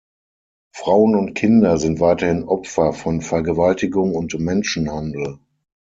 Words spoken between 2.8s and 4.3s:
von Vergewaltigung